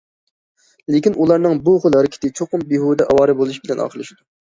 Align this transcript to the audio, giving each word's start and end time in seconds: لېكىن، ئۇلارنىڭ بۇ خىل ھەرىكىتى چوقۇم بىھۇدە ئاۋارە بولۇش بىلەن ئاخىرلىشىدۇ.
لېكىن، 0.95 1.19
ئۇلارنىڭ 1.19 1.61
بۇ 1.69 1.77
خىل 1.85 1.99
ھەرىكىتى 1.99 2.35
چوقۇم 2.41 2.67
بىھۇدە 2.75 3.11
ئاۋارە 3.11 3.41
بولۇش 3.43 3.65
بىلەن 3.69 3.89
ئاخىرلىشىدۇ. 3.89 4.23